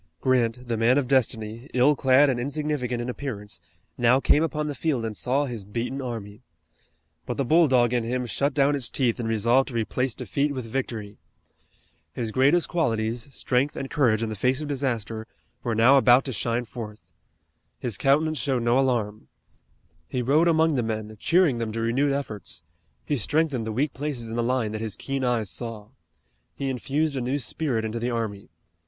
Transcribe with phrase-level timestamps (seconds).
[0.19, 3.61] Grant, the man of destiny, ill clad and insignificant in appearance,
[3.99, 6.41] now came upon the field and saw his beaten army.
[7.27, 10.65] But the bulldog in him shut down its teeth and resolved to replace defeat with
[10.65, 11.19] victory.
[12.13, 15.27] His greatest qualities, strength and courage in the face of disaster,
[15.61, 17.11] were now about to shine forth.
[17.77, 19.27] His countenance showed no alarm.
[20.07, 22.63] He rode among the men cheering them to renewed efforts.
[23.05, 25.89] He strengthened the weak places in the line that his keen eyes saw.
[26.55, 28.49] He infused a new spirit into the army.